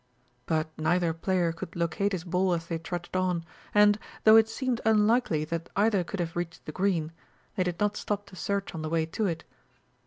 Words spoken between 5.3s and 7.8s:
that either could have reached the green, they did